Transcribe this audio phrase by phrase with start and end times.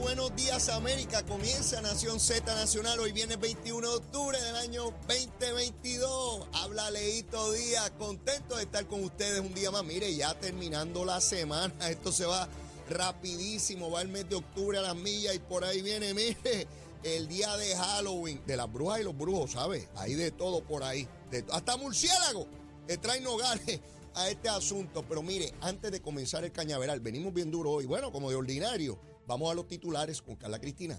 [0.00, 1.22] buenos días América.
[1.24, 2.98] Comienza Nación Z Nacional.
[3.00, 6.46] Hoy viene el 21 de octubre del año 2022.
[6.54, 9.84] Habla Leito Díaz, contento de estar con ustedes un día más.
[9.84, 12.48] Mire, ya terminando la semana, esto se va
[12.88, 13.90] rapidísimo.
[13.90, 16.66] Va el mes de octubre a las millas y por ahí viene, mire,
[17.02, 19.88] el día de Halloween, de las brujas y los brujos, ¿sabe?
[19.96, 21.06] Hay de todo por ahí.
[21.50, 22.46] hasta murciélago
[22.86, 23.80] que traen nogales
[24.14, 25.04] a este asunto.
[25.06, 27.86] Pero mire, antes de comenzar el cañaveral, venimos bien duro hoy.
[27.86, 30.98] Bueno, como de ordinario, vamos a los titulares con Carla Cristina.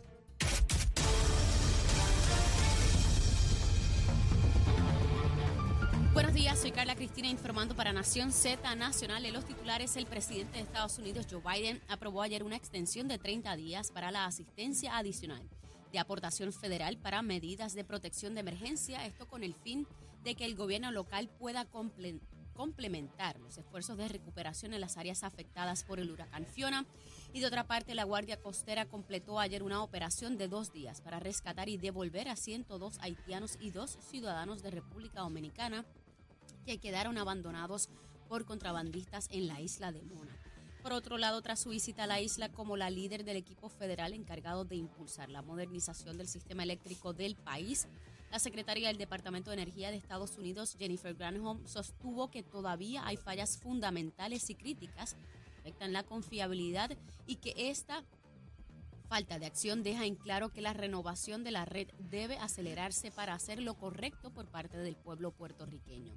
[6.13, 9.25] Buenos días, soy Carla Cristina informando para Nación Z Nacional.
[9.25, 13.17] En los titulares, el presidente de Estados Unidos, Joe Biden, aprobó ayer una extensión de
[13.17, 15.41] 30 días para la asistencia adicional
[15.91, 19.87] de aportación federal para medidas de protección de emergencia, esto con el fin
[20.23, 21.67] de que el gobierno local pueda
[22.53, 26.85] complementar los esfuerzos de recuperación en las áreas afectadas por el huracán Fiona.
[27.33, 31.19] Y de otra parte, la Guardia Costera completó ayer una operación de dos días para
[31.19, 35.83] rescatar y devolver a 102 haitianos y dos ciudadanos de República Dominicana
[36.63, 37.89] que quedaron abandonados
[38.29, 40.37] por contrabandistas en la isla de Mona.
[40.83, 44.13] Por otro lado, tras su visita a la isla como la líder del equipo federal
[44.13, 47.87] encargado de impulsar la modernización del sistema eléctrico del país,
[48.31, 53.17] la secretaria del Departamento de Energía de Estados Unidos, Jennifer Granholm, sostuvo que todavía hay
[53.17, 55.15] fallas fundamentales y críticas
[55.63, 56.91] afectan la confiabilidad
[57.25, 58.03] y que esta
[59.07, 63.33] falta de acción deja en claro que la renovación de la red debe acelerarse para
[63.33, 66.11] hacer lo correcto por parte del pueblo puertorriqueño.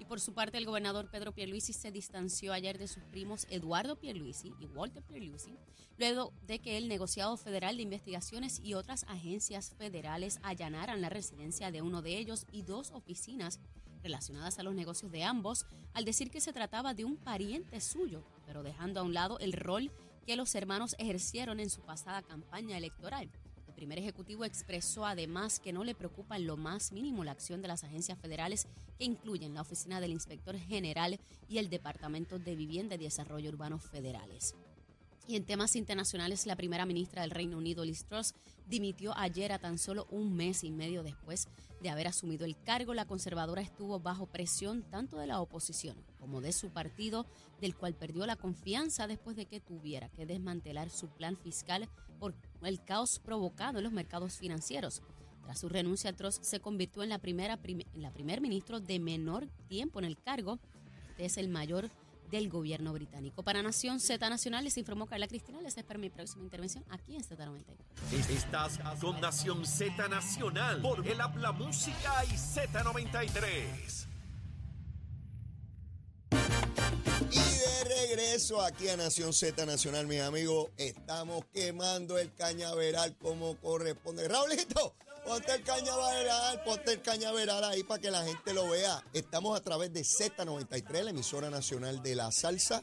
[0.00, 3.94] Y por su parte, el gobernador Pedro Pierluisi se distanció ayer de sus primos Eduardo
[3.94, 5.54] Pierluisi y Walter Pierluisi,
[5.96, 11.70] luego de que el negociado federal de investigaciones y otras agencias federales allanaran la residencia
[11.70, 13.60] de uno de ellos y dos oficinas
[14.02, 18.22] relacionadas a los negocios de ambos, al decir que se trataba de un pariente suyo,
[18.46, 19.90] pero dejando a un lado el rol
[20.26, 23.30] que los hermanos ejercieron en su pasada campaña electoral
[23.78, 27.68] primer ejecutivo expresó además que no le preocupa en lo más mínimo la acción de
[27.68, 28.66] las agencias federales
[28.98, 33.78] que incluyen la Oficina del Inspector General y el Departamento de Vivienda y Desarrollo Urbano
[33.78, 34.56] Federales.
[35.28, 38.34] Y en temas internacionales, la primera ministra del Reino Unido, Liz Truss,
[38.66, 41.48] dimitió ayer a tan solo un mes y medio después
[41.82, 42.94] de haber asumido el cargo.
[42.94, 47.26] La conservadora estuvo bajo presión tanto de la oposición como de su partido,
[47.60, 52.34] del cual perdió la confianza después de que tuviera que desmantelar su plan fiscal por
[52.62, 55.02] el caos provocado en los mercados financieros.
[55.44, 59.46] Tras su renuncia, Truss se convirtió en la primera en la primer ministro de menor
[59.68, 60.58] tiempo en el cargo.
[61.10, 61.90] Este es el mayor
[62.30, 63.42] del gobierno británico.
[63.42, 65.60] Para Nación Z Nacional les informó Carla Cristina.
[65.60, 68.30] Les espero mi próxima intervención aquí en Z93.
[68.30, 74.06] Estás con Nación Z Nacional por el Habla Música y Z93.
[77.30, 83.56] Y de regreso aquí a Nación Z Nacional, mis amigos, estamos quemando el cañaveral como
[83.56, 84.28] corresponde.
[84.28, 84.94] Raulito,
[85.28, 89.04] Ponte el cañaveral, ponte el cañaveral ahí para que la gente lo vea.
[89.12, 92.82] Estamos a través de Z93, la emisora nacional de la salsa,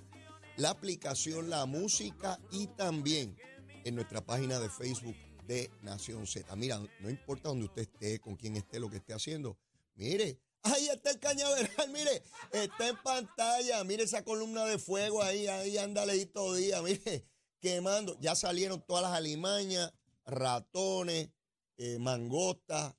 [0.55, 3.35] la aplicación La Música y también
[3.83, 5.15] en nuestra página de Facebook
[5.47, 6.55] de Nación Z.
[6.55, 9.57] Mira, no importa donde usted esté, con quién esté, lo que esté haciendo.
[9.95, 13.83] Mire, ahí está el cañaveral, mire, está en pantalla.
[13.85, 17.25] Mire esa columna de fuego ahí, ahí anda todo día, mire,
[17.59, 18.15] quemando.
[18.19, 19.91] Ya salieron todas las alimañas,
[20.27, 21.29] ratones,
[21.77, 22.97] eh, mangosta,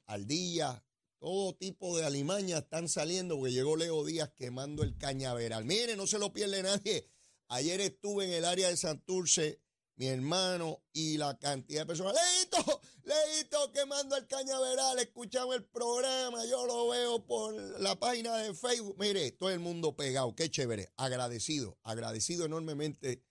[1.18, 5.64] todo tipo de alimañas están saliendo porque llegó Leo Díaz quemando el cañaveral.
[5.64, 7.10] Mire, no se lo pierde nadie.
[7.48, 9.60] Ayer estuve en el área de Santurce,
[9.96, 12.14] mi hermano y la cantidad de personas.
[12.14, 14.98] Leito, Leito quemando el cañaveral.
[14.98, 18.96] Escuchamos el programa, yo lo veo por la página de Facebook.
[18.98, 20.92] Mire, todo el mundo pegado, qué chévere.
[20.96, 23.22] Agradecido, agradecido enormemente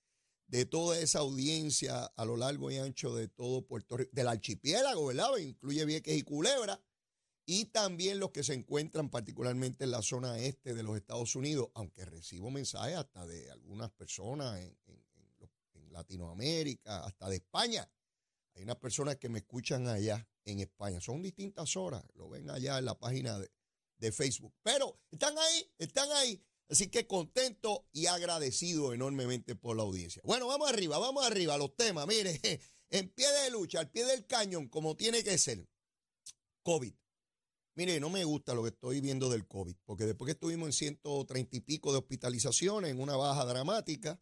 [0.47, 5.07] de toda esa audiencia a lo largo y ancho de todo Puerto Rico, del archipiélago,
[5.07, 5.35] ¿verdad?
[5.37, 6.79] Incluye Vieques y Culebra,
[7.47, 11.69] y también los que se encuentran particularmente en la zona este de los Estados Unidos,
[11.75, 14.75] aunque recibo mensajes hasta de algunas personas en,
[15.91, 17.89] Latinoamérica, hasta de España.
[18.53, 20.99] Hay unas personas que me escuchan allá en España.
[20.99, 23.49] Son distintas horas, lo ven allá en la página de,
[23.99, 24.53] de Facebook.
[24.61, 26.43] Pero están ahí, están ahí.
[26.69, 30.21] Así que contento y agradecido enormemente por la audiencia.
[30.25, 32.07] Bueno, vamos arriba, vamos arriba, los temas.
[32.07, 32.39] Mire,
[32.89, 35.67] en pie de lucha, al pie del cañón, como tiene que ser.
[36.63, 36.93] COVID.
[37.75, 40.73] Mire, no me gusta lo que estoy viendo del COVID, porque después que estuvimos en
[40.73, 44.19] 130 y pico de hospitalizaciones, en una baja dramática,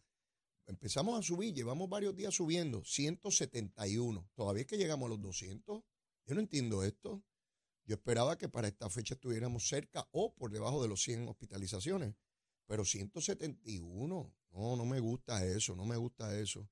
[0.66, 4.28] empezamos a subir, llevamos varios días subiendo, 171.
[4.34, 5.84] Todavía es que llegamos a los 200.
[6.25, 7.24] Yo no entiendo esto.
[7.86, 12.16] Yo esperaba que para esta fecha estuviéramos cerca o por debajo de los 100 hospitalizaciones.
[12.65, 16.69] Pero 171, no, no me gusta eso, no me gusta eso.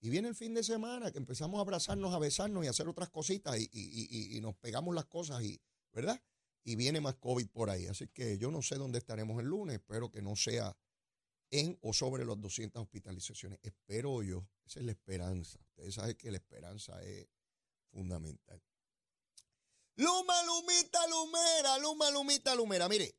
[0.00, 2.88] Y viene el fin de semana que empezamos a abrazarnos, a besarnos y a hacer
[2.88, 5.60] otras cositas y, y, y, nos pegamos las cosas, y,
[5.92, 6.22] ¿verdad?
[6.64, 7.86] Y viene más COVID por ahí.
[7.86, 9.76] Así que yo no sé dónde estaremos el lunes.
[9.76, 10.76] Espero que no sea
[11.50, 13.58] en o sobre las 200 hospitalizaciones.
[13.62, 14.46] Espero yo.
[14.64, 15.58] Esa es la esperanza.
[15.70, 17.28] Ustedes saben que la esperanza es
[17.90, 18.60] fundamental.
[19.96, 22.88] Luma, Lumita, Lumera, Luma, Lumita, Lumera.
[22.88, 23.14] Mire,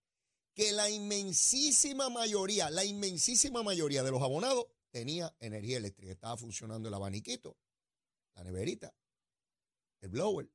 [0.55, 6.11] que la inmensísima mayoría, la inmensísima mayoría de los abonados tenía energía eléctrica.
[6.11, 7.57] Estaba funcionando el abaniquito,
[8.35, 8.93] la neverita,
[10.01, 10.51] el blower,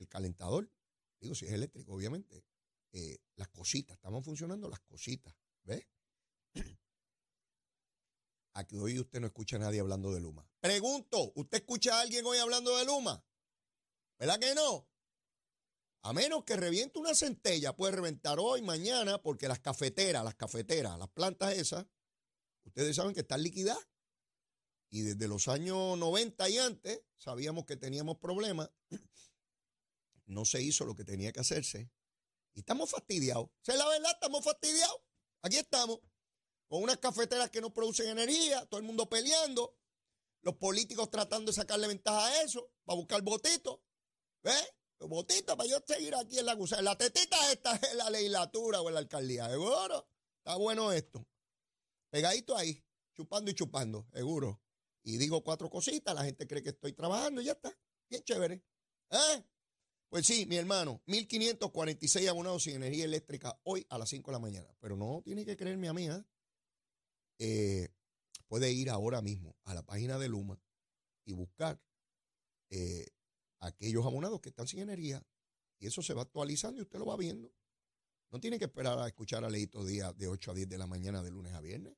[0.00, 0.70] el calentador.
[1.18, 2.44] Digo, si es eléctrico, obviamente.
[2.92, 5.34] Eh, las cositas, estaban funcionando las cositas.
[5.62, 5.88] ¿Ves?
[8.52, 10.46] Aquí hoy usted no escucha a nadie hablando de Luma.
[10.60, 13.24] Pregunto, ¿usted escucha a alguien hoy hablando de Luma?
[14.18, 14.86] ¿Verdad que no?
[16.06, 20.98] A menos que reviente una centella, puede reventar hoy, mañana, porque las cafeteras, las cafeteras,
[20.98, 21.86] las plantas esas,
[22.64, 23.82] ustedes saben que están liquidadas.
[24.90, 28.70] Y desde los años 90 y antes sabíamos que teníamos problemas.
[30.26, 31.90] No se hizo lo que tenía que hacerse.
[32.54, 33.50] Y estamos fastidiados.
[33.60, 34.12] ¿Se la verdad?
[34.14, 34.96] Estamos fastidiados.
[35.42, 36.00] Aquí estamos.
[36.66, 39.76] Con unas cafeteras que no producen energía, todo el mundo peleando,
[40.40, 43.80] los políticos tratando de sacarle ventaja a eso, para buscar votitos.
[44.42, 44.74] ¿Ves?
[45.08, 46.82] Botita para yo seguir aquí en la gusana.
[46.82, 50.06] La tetita esta en la legislatura o en la alcaldía, seguro.
[50.38, 51.26] Está bueno esto.
[52.10, 52.82] Pegadito ahí,
[53.14, 54.60] chupando y chupando, seguro.
[55.02, 57.76] Y digo cuatro cositas, la gente cree que estoy trabajando y ya está.
[58.08, 58.62] Bien chévere.
[59.10, 59.44] ¿Eh?
[60.08, 64.38] Pues sí, mi hermano, 1546 abonados sin energía eléctrica hoy a las 5 de la
[64.38, 64.76] mañana.
[64.80, 66.24] Pero no tiene que creerme a mí, ¿eh?
[67.38, 67.88] ¿eh?
[68.46, 70.60] puede ir ahora mismo a la página de Luma
[71.24, 71.80] y buscar
[72.70, 73.08] eh,
[73.66, 75.24] aquellos abonados que están sin energía.
[75.78, 77.52] Y eso se va actualizando y usted lo va viendo.
[78.30, 80.86] No tiene que esperar a escuchar a Leito Díaz de 8 a 10 de la
[80.86, 81.94] mañana de lunes a viernes.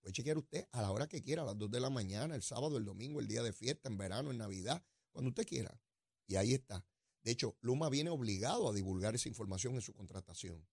[0.00, 2.42] Puede chequear usted a la hora que quiera, a las 2 de la mañana, el
[2.42, 5.80] sábado, el domingo, el día de fiesta, en verano, en Navidad, cuando usted quiera.
[6.26, 6.84] Y ahí está.
[7.22, 10.66] De hecho, Luma viene obligado a divulgar esa información en su contratación.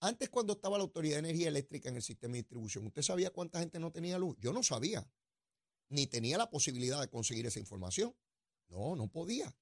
[0.00, 3.30] Antes, cuando estaba la Autoridad de Energía Eléctrica en el sistema de distribución, ¿usted sabía
[3.30, 4.36] cuánta gente no tenía luz?
[4.40, 5.08] Yo no sabía.
[5.88, 8.14] Ni tenía la posibilidad de conseguir esa información.
[8.72, 9.54] No, no podía.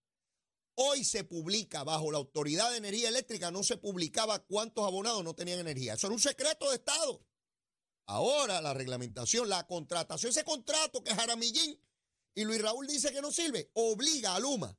[0.77, 5.35] Hoy se publica bajo la Autoridad de Energía Eléctrica, no se publicaba cuántos abonados no
[5.35, 5.95] tenían energía.
[5.95, 7.27] Eso era un secreto de Estado.
[8.07, 11.79] Ahora la reglamentación, la contratación, ese contrato que Jaramillín
[12.35, 14.79] y Luis Raúl dice que no sirve, obliga a Luma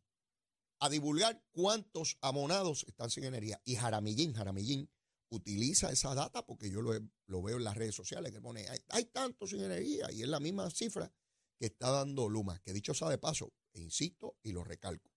[0.79, 3.61] a divulgar cuántos abonados están sin energía.
[3.65, 4.89] Y Jaramillín, Jaramillín
[5.29, 6.93] utiliza esa data porque yo lo,
[7.27, 10.29] lo veo en las redes sociales que pone, hay, hay tantos sin energía y es
[10.29, 11.13] la misma cifra
[11.59, 15.11] que está dando Luma, que dicho sea de paso, e insisto y lo recalco,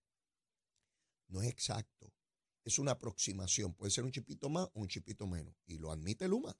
[1.27, 2.13] no es exacto.
[2.63, 3.73] Es una aproximación.
[3.73, 5.55] Puede ser un chipito más o un chipito menos.
[5.65, 6.57] Y lo admite Luma.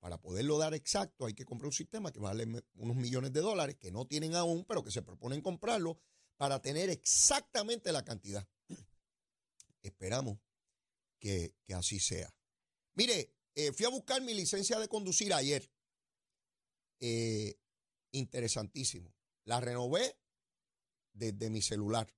[0.00, 3.76] Para poderlo dar exacto hay que comprar un sistema que vale unos millones de dólares
[3.76, 6.00] que no tienen aún, pero que se proponen comprarlo
[6.36, 8.48] para tener exactamente la cantidad.
[9.82, 10.38] Esperamos
[11.18, 12.32] que, así sea.
[12.94, 15.68] Mire, eh, fui a buscar mi licencia de conducir ayer.
[17.00, 17.58] Eh,
[18.12, 19.12] interesantísimo.
[19.44, 20.16] La renové
[21.18, 22.12] desde mi celular.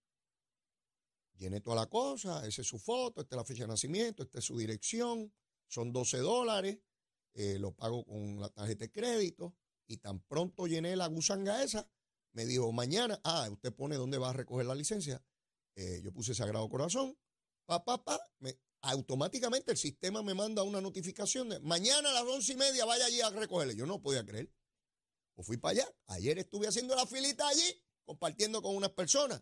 [1.36, 4.40] Llené toda la cosa, esa es su foto, esta es la fecha de nacimiento, esta
[4.40, 5.32] es su dirección,
[5.66, 6.78] son 12 dólares,
[7.32, 11.88] eh, lo pago con la tarjeta de crédito y tan pronto llené la gusanga esa,
[12.32, 15.24] me dijo, mañana, ah, usted pone dónde va a recoger la licencia.
[15.74, 17.16] Eh, yo puse Sagrado Corazón,
[17.64, 18.20] pa, pa, pa,
[18.82, 23.06] automáticamente el sistema me manda una notificación de mañana a las once y media vaya
[23.06, 23.76] allí a recogerle.
[23.76, 24.52] Yo no podía creer.
[25.34, 25.94] O fui para allá.
[26.06, 29.40] Ayer estuve haciendo la filita allí, compartiendo con unas personas.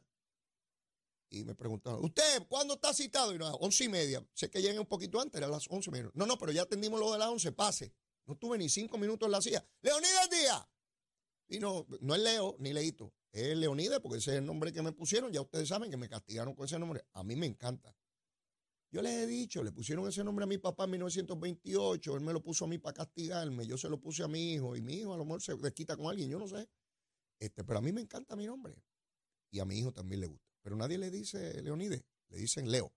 [1.31, 3.35] Y me preguntaron, ¿usted cuándo está citado?
[3.35, 4.23] Y no, once y media.
[4.35, 6.11] Sé que llegué un poquito antes, era las once y media.
[6.13, 7.95] No, no, pero ya atendimos lo de las once, pase.
[8.27, 9.67] No tuve ni cinco minutos en la silla.
[9.81, 10.67] ¡Leonidas Díaz!
[11.49, 14.83] Y no, no es Leo ni Leito, es Leonidas porque ese es el nombre que
[14.83, 15.33] me pusieron.
[15.33, 17.07] Ya ustedes saben que me castigaron con ese nombre.
[17.15, 17.97] A mí me encanta.
[18.91, 22.33] Yo les he dicho, le pusieron ese nombre a mi papá en 1928, él me
[22.33, 24.95] lo puso a mí para castigarme, yo se lo puse a mi hijo y mi
[24.95, 26.67] hijo a lo mejor se desquita con alguien, yo no sé.
[27.39, 28.75] Este, pero a mí me encanta mi nombre
[29.51, 30.49] y a mi hijo también le gusta.
[30.63, 32.93] Pero nadie le dice Leonides, le dicen Leo.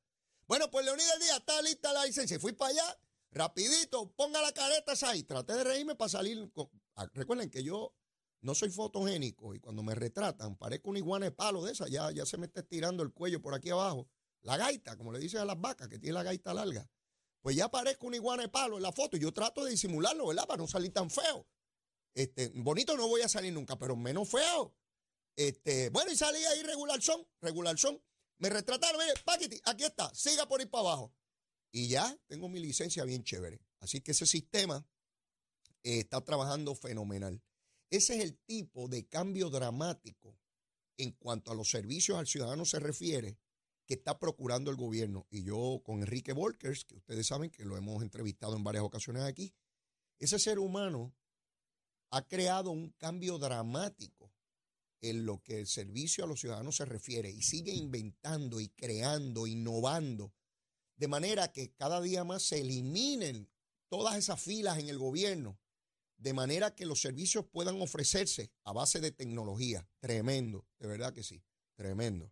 [0.48, 2.39] Bueno, pues Leonides Díaz está lista la licencia.
[2.39, 3.00] Fui para allá,
[3.31, 5.24] rapidito, ponga la careta esa ahí.
[5.24, 6.51] Traté de reírme para salir.
[6.95, 7.95] Ah, Recuerden que yo
[8.41, 12.12] no soy fotogénico y cuando me retratan parezco un iguana de palo de esa, ya,
[12.12, 14.10] ya se me está estirando el cuello por aquí abajo.
[14.41, 16.89] La gaita, como le dicen a las vacas, que tiene la gaita larga.
[17.41, 20.48] Pues ya parezco un iguana de palo en la foto yo trato de disimularlo, ¿verdad?
[20.48, 21.48] Para no salir tan feo.
[22.13, 24.75] Este, bonito no voy a salir nunca, pero menos feo.
[25.36, 28.01] Este, bueno, y salí ahí regular son, regular son.
[28.38, 31.13] Me retrataron, mire, Paquiti, aquí está, siga por ahí para abajo.
[31.72, 33.62] Y ya tengo mi licencia bien chévere.
[33.80, 34.86] Así que ese sistema
[35.84, 37.41] eh, está trabajando fenomenal.
[37.89, 40.38] Ese es el tipo de cambio dramático
[40.98, 43.38] en cuanto a los servicios al ciudadano se refiere
[43.86, 45.27] que está procurando el gobierno.
[45.30, 49.24] Y yo con Enrique Volkers, que ustedes saben que lo hemos entrevistado en varias ocasiones
[49.24, 49.53] aquí,
[50.20, 51.13] ese ser humano
[52.12, 54.32] ha creado un cambio dramático
[55.01, 59.48] en lo que el servicio a los ciudadanos se refiere y sigue inventando y creando,
[59.48, 60.34] innovando,
[60.96, 63.50] de manera que cada día más se eliminen
[63.89, 65.60] todas esas filas en el gobierno,
[66.18, 69.88] de manera que los servicios puedan ofrecerse a base de tecnología.
[70.00, 71.44] Tremendo, de verdad que sí,
[71.75, 72.32] tremendo.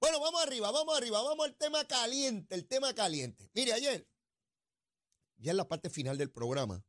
[0.00, 3.48] Bueno, vamos arriba, vamos arriba, vamos al tema caliente, el tema caliente.
[3.54, 4.06] Mire, ayer,
[5.38, 6.84] ya en la parte final del programa,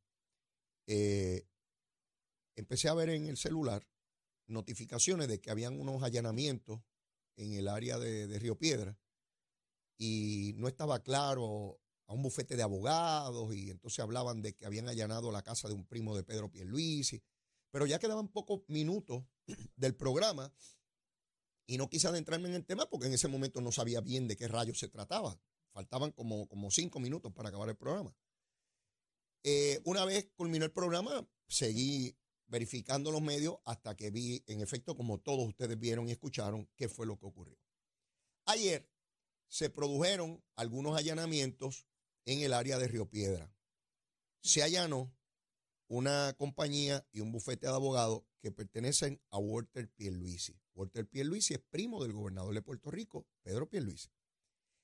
[0.88, 1.48] eh,
[2.56, 3.88] empecé a ver en el celular
[4.48, 6.82] notificaciones de que habían unos allanamientos
[7.36, 8.98] en el área de, de Río Piedra
[9.98, 14.88] y no estaba claro a un bufete de abogados y entonces hablaban de que habían
[14.88, 17.24] allanado la casa de un primo de Pedro Pierluisi,
[17.72, 19.24] pero ya quedaban pocos minutos
[19.76, 20.54] del programa
[21.68, 24.36] y no quise adentrarme en el tema porque en ese momento no sabía bien de
[24.36, 25.40] qué rayos se trataba.
[25.72, 28.16] Faltaban como, como cinco minutos para acabar el programa.
[29.44, 32.16] Eh, una vez culminó el programa, seguí
[32.48, 36.88] verificando los medios hasta que vi, en efecto, como todos ustedes vieron y escucharon, qué
[36.88, 37.58] fue lo que ocurrió.
[38.46, 38.90] Ayer
[39.48, 41.88] se produjeron algunos allanamientos
[42.26, 43.52] en el área de Río Piedra.
[44.42, 45.16] Se allanó
[45.88, 50.60] una compañía y un bufete de abogados que pertenecen a Walter Pierluisi.
[50.74, 54.10] Walter Pierluisi es primo del gobernador de Puerto Rico, Pedro Pierluisi.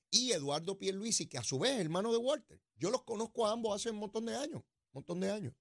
[0.10, 2.62] Y Eduardo Pierluisi, que a su vez es hermano de Walter.
[2.76, 5.54] Yo los conozco a ambos hace un montón de años, un montón de años.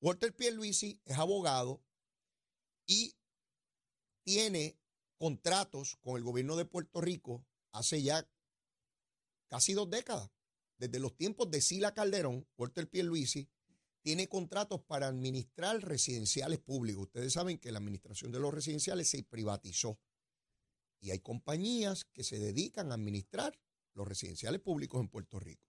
[0.00, 1.82] Walter Pierluisi es abogado
[2.86, 3.14] y
[4.24, 4.78] tiene
[5.16, 8.28] contratos con el gobierno de Puerto Rico hace ya
[9.48, 10.30] casi dos décadas.
[10.78, 13.48] Desde los tiempos de Sila Calderón, Walter Pierluisi
[14.02, 17.04] tiene contratos para administrar residenciales públicos.
[17.04, 19.98] Ustedes saben que la administración de los residenciales se privatizó
[21.00, 23.58] y hay compañías que se dedican a administrar
[23.94, 25.66] los residenciales públicos en Puerto Rico.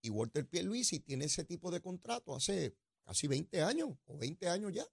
[0.00, 4.72] Y Walter Pierluisi tiene ese tipo de contrato hace casi 20 años o 20 años
[4.72, 4.86] ya.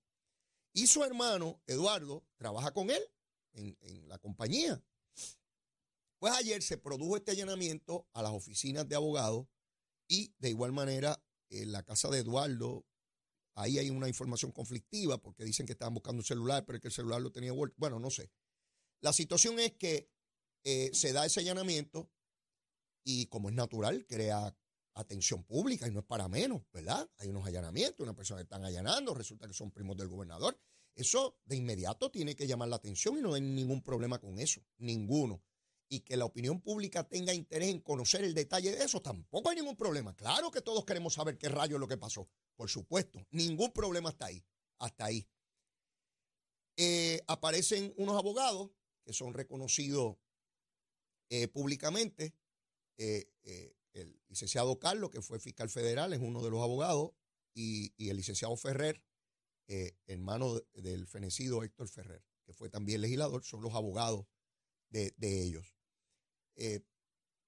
[0.74, 3.01] Y su hermano, Eduardo, trabaja con él
[3.54, 4.82] en, en la compañía.
[6.20, 9.48] Pues ayer se produjo este allanamiento a las oficinas de abogados
[10.08, 12.86] y de igual manera en la casa de Eduardo,
[13.56, 16.94] ahí hay una información conflictiva porque dicen que estaban buscando un celular, pero que el
[16.94, 17.75] celular lo tenía Walter.
[17.78, 18.32] Bueno, no sé.
[19.01, 20.10] La situación es que
[20.63, 22.12] eh, se da ese allanamiento
[23.04, 24.56] y como es natural, crea
[25.00, 27.10] atención pública y no es para menos, ¿verdad?
[27.18, 30.60] Hay unos allanamientos, una persona que están allanando, resulta que son primos del gobernador.
[30.96, 34.62] Eso de inmediato tiene que llamar la atención y no hay ningún problema con eso,
[34.77, 35.41] ninguno.
[35.88, 39.56] Y que la opinión pública tenga interés en conocer el detalle de eso, tampoco hay
[39.56, 40.15] ningún problema.
[40.15, 44.10] Claro que todos queremos saber qué rayo es lo que pasó, por supuesto, ningún problema
[44.10, 44.44] hasta ahí,
[44.77, 45.27] hasta ahí.
[46.77, 48.70] Eh, aparecen unos abogados
[49.03, 50.18] que son reconocidos
[51.29, 52.36] eh, públicamente.
[52.98, 53.32] Eh,
[53.93, 57.12] el licenciado Carlos, que fue fiscal federal, es uno de los abogados,
[57.53, 59.03] y, y el licenciado Ferrer,
[59.67, 64.25] eh, hermano de- del fenecido Héctor Ferrer, que fue también legislador, son los abogados
[64.89, 65.75] de, de ellos.
[66.55, 66.81] Eh,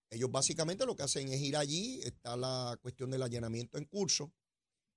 [0.10, 4.33] ellos básicamente lo que hacen es ir allí, está la cuestión del allanamiento en curso,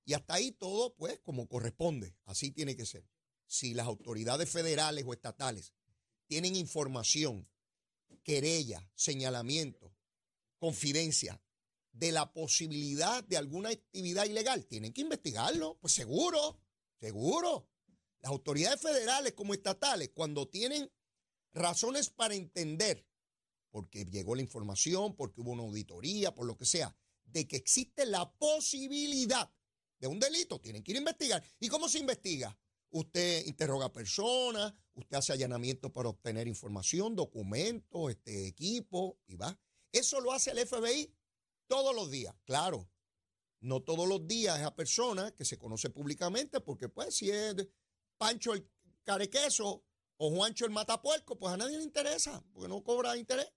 [0.05, 3.09] y hasta ahí todo, pues, como corresponde, así tiene que ser.
[3.47, 5.73] Si las autoridades federales o estatales
[6.27, 7.49] tienen información,
[8.23, 9.95] querella, señalamiento,
[10.65, 11.39] confidencia
[11.93, 16.59] de la posibilidad de alguna actividad ilegal, tienen que investigarlo, pues seguro,
[16.99, 17.69] seguro.
[18.23, 20.91] Las autoridades federales como estatales, cuando tienen
[21.53, 23.07] razones para entender,
[23.71, 28.07] porque llegó la información, porque hubo una auditoría, por lo que sea, de que existe
[28.07, 29.53] la posibilidad
[29.99, 31.45] de un delito, tienen que ir a investigar.
[31.61, 32.59] ¿Y cómo se investiga?
[32.89, 39.61] Usted interroga a personas, usted hace allanamientos para obtener información, documentos, este equipo, y va.
[39.95, 41.15] Eso lo hace el FBI
[41.69, 42.91] todos los días, claro.
[43.61, 47.55] No todos los días esa persona que se conoce públicamente, porque pues si es
[48.19, 48.69] Pancho el
[49.05, 49.85] carequeso
[50.17, 53.53] o Juancho el matapuerco, pues a nadie le interesa, porque no cobra interés.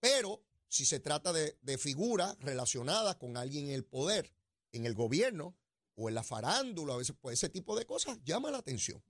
[0.00, 4.32] Pero si se trata de, figuras relacionadas con alguien en el poder,
[4.72, 5.58] en el gobierno,
[5.94, 9.04] o en la farándula, a veces pues ese tipo de cosas llama la atención.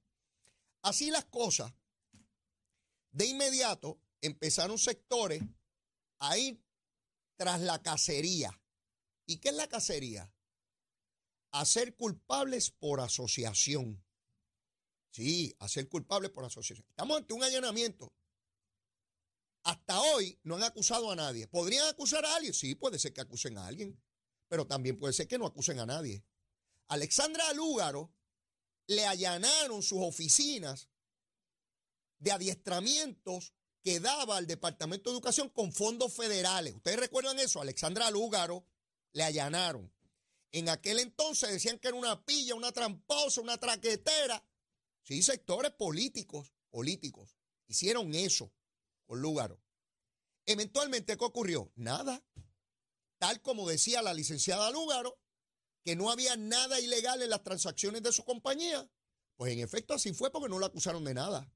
[0.82, 1.72] Así las cosas,
[3.12, 5.42] de inmediato empezaron sectores
[6.18, 6.62] a ir
[7.36, 8.60] tras la cacería.
[9.26, 10.32] ¿Y qué es la cacería?
[11.52, 14.04] A ser culpables por asociación.
[15.10, 16.86] Sí, a ser culpables por asociación.
[16.88, 18.12] Estamos ante un allanamiento.
[19.64, 21.48] Hasta hoy no han acusado a nadie.
[21.48, 22.54] ¿Podrían acusar a alguien?
[22.54, 24.00] Sí, puede ser que acusen a alguien,
[24.48, 26.24] pero también puede ser que no acusen a nadie.
[26.88, 28.14] Alexandra Lúgaro
[28.86, 30.88] le allanaron sus oficinas
[32.18, 33.54] de adiestramientos
[33.86, 36.74] que daba al Departamento de Educación con fondos federales.
[36.74, 37.60] ¿Ustedes recuerdan eso?
[37.60, 38.66] Alexandra Lúgaro
[39.12, 39.94] le allanaron.
[40.50, 44.44] En aquel entonces decían que era una pilla, una tramposa, una traquetera.
[45.04, 47.36] Sí, sectores políticos, políticos,
[47.68, 48.52] hicieron eso
[49.04, 49.62] con Lúgaro.
[50.46, 51.70] Eventualmente, ¿qué ocurrió?
[51.76, 52.24] Nada.
[53.18, 55.16] Tal como decía la licenciada Lúgaro,
[55.84, 58.90] que no había nada ilegal en las transacciones de su compañía.
[59.36, 61.48] Pues en efecto así fue porque no la acusaron de nada.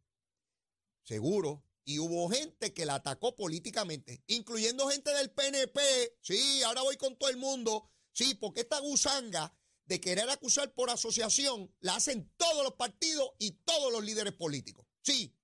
[1.02, 1.64] Seguro.
[1.90, 6.18] Y hubo gente que la atacó políticamente, incluyendo gente del PNP.
[6.20, 7.90] Sí, ahora voy con todo el mundo.
[8.12, 9.52] Sí, porque esta gusanga
[9.87, 14.87] de querer acusar por asociación la hacen todos los partidos y todos los líderes políticos.
[15.02, 15.35] Sí.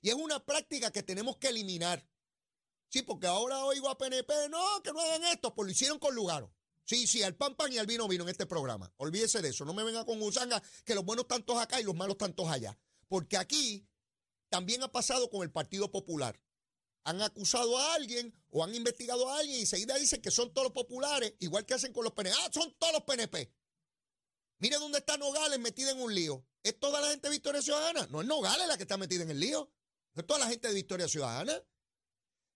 [0.00, 2.08] Y es una práctica que tenemos que eliminar.
[2.88, 6.14] Sí, porque ahora oigo a PNP, no, que no hagan esto, pues lo hicieron con
[6.14, 6.54] Lugaro.
[6.84, 8.94] Sí, sí, al pan pan y al vino vino en este programa.
[8.98, 9.64] Olvídese de eso.
[9.64, 12.78] No me venga con gusanga que los buenos tantos acá y los malos tantos allá.
[13.08, 13.88] Porque aquí
[14.48, 16.40] también ha pasado con el Partido Popular.
[17.04, 20.66] Han acusado a alguien o han investigado a alguien y enseguida dicen que son todos
[20.66, 22.36] los populares, igual que hacen con los PNP.
[22.40, 23.52] Ah, son todos los PNP.
[24.58, 26.44] Mire dónde está Nogales metida en un lío.
[26.62, 28.08] ¿Es toda la gente de Victoria Ciudadana?
[28.10, 29.70] No es Nogales la que está metida en el lío.
[30.14, 31.62] Es toda la gente de Victoria Ciudadana.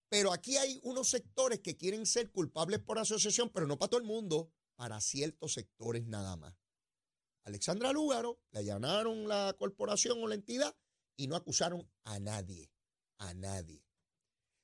[0.09, 4.01] Pero aquí hay unos sectores que quieren ser culpables por asociación, pero no para todo
[4.01, 6.57] el mundo, para ciertos sectores nada más.
[7.45, 10.77] Alexandra Lúgaro le allanaron la corporación o la entidad
[11.21, 12.73] y no acusaron a nadie,
[13.19, 13.85] a nadie.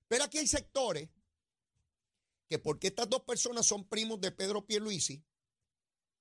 [0.09, 1.11] Pero aquí hay sectores
[2.49, 5.23] que porque estas dos personas son primos de Pedro Pierluisi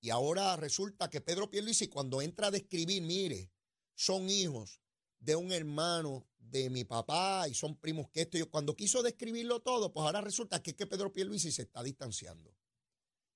[0.02, 3.50] y ahora resulta que Pedro Pierluisi cuando entra a describir, mire,
[3.94, 4.82] son hijos
[5.20, 8.38] de un hermano de mi papá y son primos que esto.
[8.38, 11.82] Yo, cuando quiso describirlo todo, pues ahora resulta que es que Pedro Pierluisi se está
[11.82, 12.54] distanciando.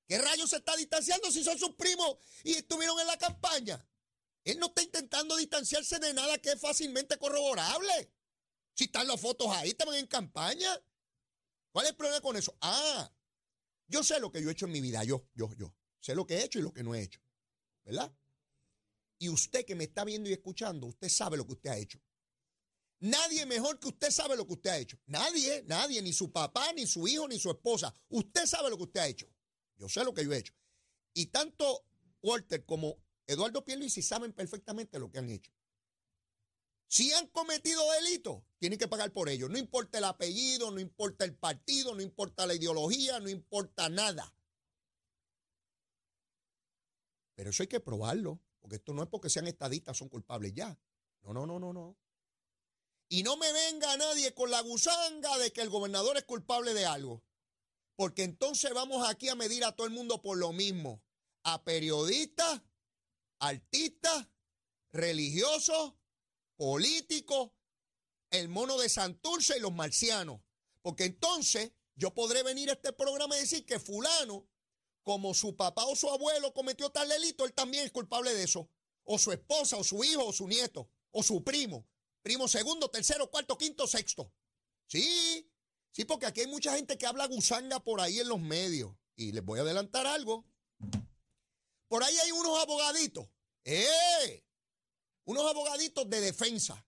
[0.05, 3.87] ¿Qué rayos se está distanciando si son sus primos y estuvieron en la campaña?
[4.43, 8.11] Él no está intentando distanciarse de nada que es fácilmente corroborable.
[8.73, 10.69] Si están las fotos ahí, estaban en campaña.
[11.71, 12.57] ¿Cuál es el problema con eso?
[12.61, 13.11] Ah,
[13.87, 15.75] yo sé lo que yo he hecho en mi vida, yo, yo, yo.
[15.99, 17.19] Sé lo que he hecho y lo que no he hecho.
[17.83, 18.13] ¿Verdad?
[19.17, 21.99] Y usted que me está viendo y escuchando, usted sabe lo que usted ha hecho.
[23.01, 24.97] Nadie mejor que usted sabe lo que usted ha hecho.
[25.05, 27.93] Nadie, nadie, ni su papá, ni su hijo, ni su esposa.
[28.09, 29.27] Usted sabe lo que usted ha hecho.
[29.77, 30.53] Yo sé lo que yo he hecho.
[31.13, 31.85] Y tanto
[32.21, 32.97] Walter como
[33.29, 35.51] Eduardo Pierluisi saben perfectamente lo que han hecho.
[36.87, 39.47] Si han cometido delitos, tienen que pagar por ello.
[39.47, 44.33] No importa el apellido, no importa el partido, no importa la ideología, no importa nada.
[47.35, 50.75] Pero eso hay que probarlo, porque esto no es porque sean estadistas, son culpables ya.
[51.21, 51.95] No, no, no, no, no.
[53.09, 56.87] Y no me venga nadie con la gusanga de que el gobernador es culpable de
[56.87, 57.23] algo.
[57.95, 61.03] Porque entonces vamos aquí a medir a todo el mundo por lo mismo.
[61.43, 62.63] A periodistas,
[63.39, 64.27] artistas,
[64.91, 65.93] religiosos,
[66.55, 67.51] políticos,
[68.31, 70.41] el mono de Santurce y los marcianos.
[70.81, 74.47] Porque entonces yo podré venir a este programa y decir que fulano,
[75.03, 78.69] como su papá o su abuelo cometió tal delito, él también es culpable de eso.
[79.03, 81.87] O su esposa, o su hijo, o su nieto, o su primo.
[82.21, 84.31] Primo segundo, tercero, cuarto, quinto, sexto.
[84.87, 85.49] Sí,
[85.91, 88.93] sí, porque aquí hay mucha gente que habla gusanga por ahí en los medios.
[89.15, 90.45] Y les voy a adelantar algo.
[91.89, 93.27] Por ahí hay unos abogaditos.
[93.65, 94.45] ¡Eh!
[95.25, 96.87] Unos abogaditos de defensa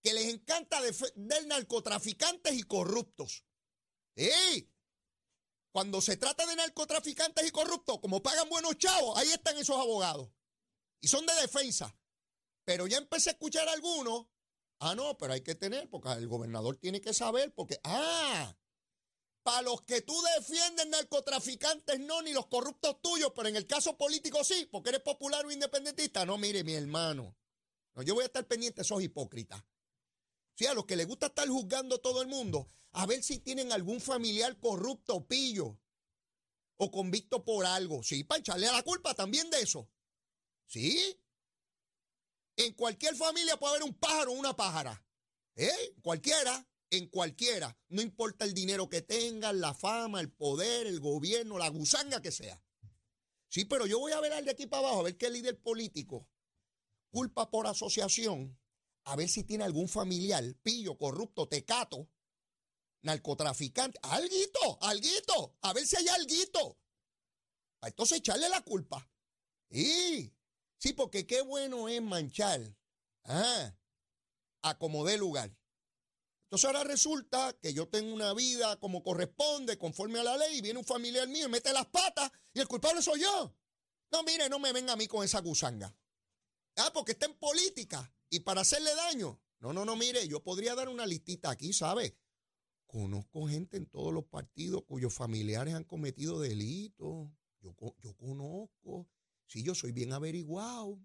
[0.00, 3.44] que les encanta defender narcotraficantes y corruptos.
[4.14, 4.70] ¡Eh!
[5.72, 10.30] Cuando se trata de narcotraficantes y corruptos, como pagan buenos chavos, ahí están esos abogados.
[11.00, 11.98] Y son de defensa.
[12.64, 14.28] Pero ya empecé a escuchar algunos
[14.82, 18.56] Ah, no, pero hay que tener, porque el gobernador tiene que saber, porque, ah,
[19.42, 23.96] para los que tú defiendes narcotraficantes no, ni los corruptos tuyos, pero en el caso
[23.96, 26.26] político sí, porque eres popular o independentista.
[26.26, 27.36] No, mire, mi hermano,
[27.94, 29.62] no, yo voy a estar pendiente de esos hipócritas.
[30.54, 33.38] Sí, a los que les gusta estar juzgando a todo el mundo, a ver si
[33.38, 35.78] tienen algún familiar corrupto pillo
[36.76, 38.02] o convicto por algo.
[38.02, 39.88] Sí, para echarle a la culpa también de eso.
[40.66, 41.18] Sí,
[42.56, 45.02] en cualquier familia puede haber un pájaro o una pájara.
[45.56, 45.94] ¿Eh?
[46.02, 47.78] Cualquiera, en cualquiera.
[47.88, 52.32] No importa el dinero que tengan, la fama, el poder, el gobierno, la gusanga que
[52.32, 52.62] sea.
[53.48, 55.60] Sí, pero yo voy a ver al de aquí para abajo, a ver qué líder
[55.60, 56.28] político
[57.10, 58.58] culpa por asociación,
[59.04, 62.08] a ver si tiene algún familiar, pillo, corrupto, tecato,
[63.02, 66.78] narcotraficante, alguito, alguito, a ver si hay alguito.
[67.82, 69.10] Entonces echarle la culpa.
[69.70, 70.32] Sí,
[70.78, 72.60] sí, porque qué bueno es manchar.
[73.24, 73.74] Ah,
[74.62, 75.56] acomodé lugar.
[76.50, 80.60] Entonces ahora resulta que yo tengo una vida como corresponde, conforme a la ley, y
[80.60, 83.54] viene un familiar mío y mete las patas y el culpable soy yo.
[84.10, 85.96] No, mire, no me venga a mí con esa gusanga.
[86.74, 89.40] Ah, porque está en política y para hacerle daño.
[89.60, 92.18] No, no, no, mire, yo podría dar una listita aquí, ¿sabe?
[92.88, 97.28] Conozco gente en todos los partidos cuyos familiares han cometido delitos.
[97.60, 99.08] Yo, yo conozco.
[99.46, 100.98] Sí, yo soy bien averiguado.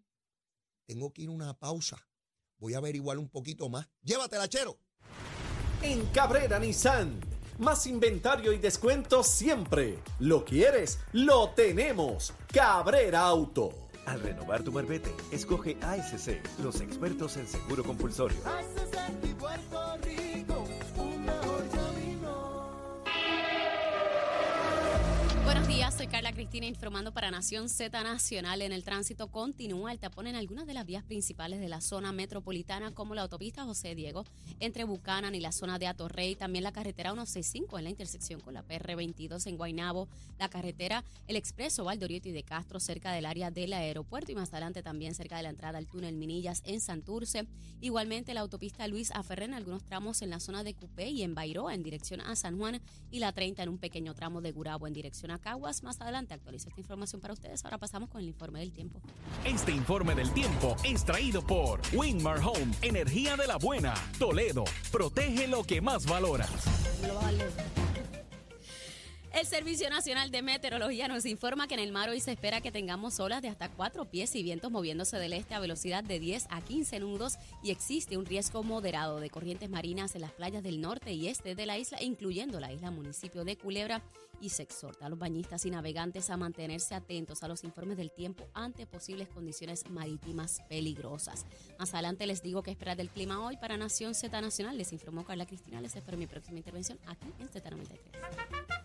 [0.87, 2.09] Tengo que ir a una pausa.
[2.57, 3.87] Voy a averiguar un poquito más.
[4.01, 4.79] Llévatela, chero.
[5.81, 7.19] En Cabrera Nissan.
[7.57, 9.99] Más inventario y descuento siempre.
[10.19, 12.33] Lo quieres, lo tenemos.
[12.51, 13.71] Cabrera Auto.
[14.05, 18.37] Al renovar tu marbete, escoge ASC, los expertos en seguro compulsorio.
[19.39, 20.14] Buenos días,
[26.07, 28.61] Carla Cristina informando para Nación Z Nacional.
[28.61, 32.11] En el tránsito continúa el tapón en algunas de las vías principales de la zona
[32.11, 34.23] metropolitana, como la autopista José Diego,
[34.59, 38.53] entre Bucanan y la zona de Atorrey, también la carretera 165 en la intersección con
[38.53, 43.73] la PR22 en Guaynabo, la carretera El Expreso Valdoriotti de Castro cerca del área del
[43.73, 47.47] aeropuerto y más adelante también cerca de la entrada al túnel Minillas en Santurce.
[47.81, 51.33] Igualmente la autopista Luis Aferré en algunos tramos en la zona de Cupé y en
[51.33, 52.79] Bairoa en dirección a San Juan
[53.11, 55.81] y la 30 en un pequeño tramo de Gurabo en dirección a Caguas.
[55.83, 57.63] Más adelante actualizo esta información para ustedes.
[57.65, 58.99] Ahora pasamos con el informe del tiempo.
[59.43, 63.93] Este informe del tiempo es traído por Winmar Home, energía de la buena.
[64.19, 66.49] Toledo, protege lo que más valoras.
[69.35, 72.71] El Servicio Nacional de Meteorología nos informa que en el mar hoy se espera que
[72.71, 76.47] tengamos olas de hasta cuatro pies y vientos moviéndose del este a velocidad de 10
[76.49, 80.79] a 15 nudos y existe un riesgo moderado de corrientes marinas en las playas del
[80.79, 84.01] norte y este de la isla, incluyendo la isla municipio de Culebra
[84.39, 88.11] y se exhorta a los bañistas y navegantes a mantenerse atentos a los informes del
[88.11, 91.45] tiempo ante posibles condiciones marítimas peligrosas.
[91.77, 94.77] Más adelante les digo qué esperar del clima hoy para Nación Z Nacional.
[94.77, 95.81] Les informó Carla Cristina.
[95.81, 98.84] Les espero mi próxima intervención aquí en Z93.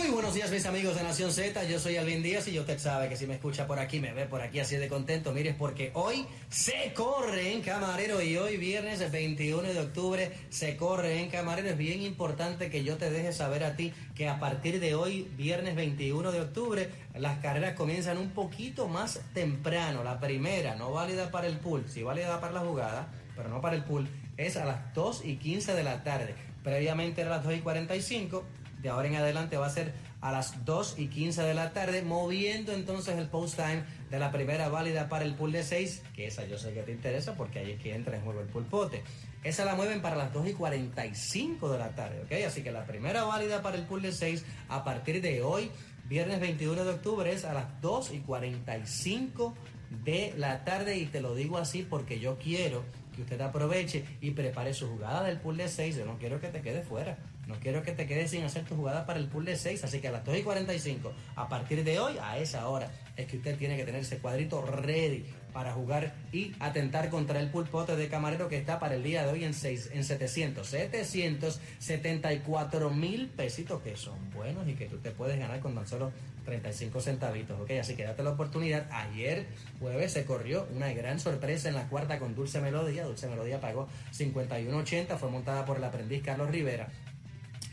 [0.00, 3.10] Muy buenos días mis amigos de Nación Z, yo soy Alvin Díaz y usted sabe
[3.10, 5.90] que si me escucha por aquí, me ve por aquí así de contento, mire, porque
[5.92, 11.68] hoy se corre en Camarero y hoy viernes 21 de octubre se corre en Camarero.
[11.68, 15.28] Es bien importante que yo te deje saber a ti que a partir de hoy,
[15.36, 20.02] viernes 21 de octubre, las carreras comienzan un poquito más temprano.
[20.02, 23.76] La primera, no válida para el pool, sí válida para la jugada, pero no para
[23.76, 24.08] el pool,
[24.38, 26.34] es a las 2 y 15 de la tarde.
[26.64, 28.44] Previamente era a las 2 y 45
[28.82, 32.02] de ahora en adelante va a ser a las 2 y 15 de la tarde,
[32.02, 36.26] moviendo entonces el post time de la primera válida para el pool de 6, que
[36.26, 39.02] esa yo sé que te interesa porque ahí es que entra en juego el pulpote.
[39.42, 42.46] Esa la mueven para las 2 y 45 de la tarde, ¿ok?
[42.46, 45.70] Así que la primera válida para el pool de 6 a partir de hoy,
[46.04, 49.54] viernes 21 de octubre, es a las 2 y 45
[50.04, 52.84] de la tarde y te lo digo así porque yo quiero
[53.16, 56.48] que usted aproveche y prepare su jugada del pool de 6, yo no quiero que
[56.48, 57.16] te quede fuera.
[57.50, 60.00] No quiero que te quedes sin hacer tu jugada para el pool de 6, así
[60.00, 63.38] que a las 2 y 45, a partir de hoy, a esa hora, es que
[63.38, 68.06] usted tiene que tener ese cuadrito ready para jugar y atentar contra el pulpote de
[68.06, 73.82] camarero que está para el día de hoy en, 6, en 700, 774 mil pesitos
[73.82, 76.12] que son buenos y que tú te puedes ganar con tan solo
[76.44, 77.72] 35 centavitos, ¿ok?
[77.80, 78.86] Así que date la oportunidad.
[78.92, 83.04] Ayer jueves se corrió una gran sorpresa en la cuarta con Dulce Melodía.
[83.04, 86.88] Dulce Melodía pagó 51.80, fue montada por el aprendiz Carlos Rivera.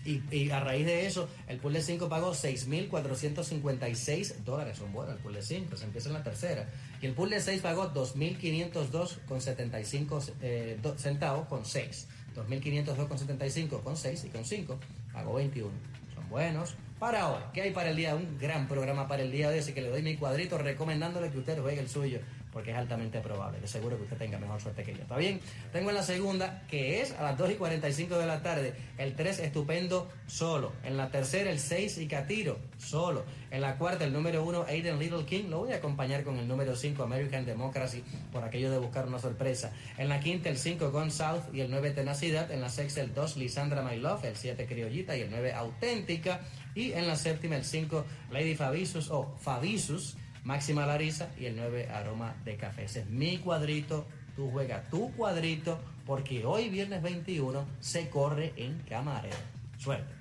[0.08, 4.78] Y, a raíz de eso, el pool de 5 pagó 6.456 dólares.
[4.78, 6.70] Son buenos el pool de 5, se empieza en la tercera.
[7.02, 12.08] Y el pool de 6 pagó 2.502 con 75 eh, centavos con 6.
[12.36, 14.80] 2.502 con 75 con 6 y con 5
[15.12, 15.72] pagó 21.
[16.16, 16.78] Son buenos.
[17.00, 18.16] Para hoy, ¿qué hay para el día?
[18.16, 21.30] Un gran programa para el día de hoy, así que le doy mi cuadrito recomendándole
[21.30, 22.20] que usted juegue el suyo
[22.58, 23.60] porque es altamente probable.
[23.60, 25.04] De seguro que usted tenga mejor suerte que yo.
[25.04, 25.40] ¿Está bien?
[25.72, 29.16] Tengo en la segunda, que es a las 2 y 45 de la tarde, el
[29.16, 30.72] 3 estupendo solo.
[30.84, 33.26] En la tercera, el 6 y Catiro solo.
[33.52, 35.50] En la cuarta, el número 1, Aiden Little King.
[35.52, 39.20] Lo voy a acompañar con el número 5, American Democracy, por aquello de buscar una
[39.20, 39.72] sorpresa.
[40.00, 42.50] En la quinta, el 5, Gone South y el 9, Tenacidad.
[42.50, 44.26] En la sexta, el 2, Lisandra My Love.
[44.26, 46.42] El 7, Criollita y el 9, Auténtica.
[46.78, 51.90] Y en la séptima, el 5, Lady Fabisus o Fabisus Máxima Larisa y el 9
[51.90, 52.84] Aroma de Café.
[52.84, 54.06] Ese es mi cuadrito.
[54.36, 59.36] Tú juegas tu cuadrito porque hoy, viernes 21, se corre en Camarero.
[59.80, 60.14] Suerte.